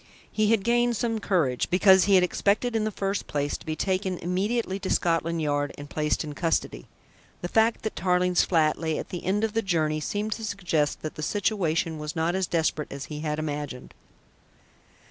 He 0.31 0.47
had 0.49 0.63
gained 0.63 0.97
some 0.97 1.19
courage, 1.19 1.69
because 1.69 2.05
he 2.05 2.15
had 2.15 2.23
expected 2.23 2.75
in 2.75 2.85
the 2.85 2.91
first 2.91 3.27
place 3.27 3.55
to 3.55 3.65
be 3.67 3.75
taken 3.75 4.17
immediately 4.17 4.79
to 4.79 4.89
Scotland 4.89 5.43
Yard 5.43 5.75
and 5.77 5.91
placed 5.91 6.23
in 6.23 6.33
custody. 6.33 6.87
The 7.43 7.47
fact 7.47 7.83
that 7.83 7.95
Tarling's 7.95 8.43
flat 8.43 8.79
lay 8.79 8.97
at 8.97 9.09
the 9.09 9.23
end 9.23 9.43
of 9.43 9.53
the 9.53 9.61
journey 9.61 9.99
seemed 9.99 10.31
to 10.31 10.43
suggest 10.43 11.03
that 11.03 11.13
the 11.13 11.21
situation 11.21 11.99
was 11.99 12.15
not 12.15 12.33
as 12.33 12.47
desperate 12.47 12.91
as 12.91 13.05
he 13.13 13.19
had 13.19 13.37
imagined. 13.37 13.93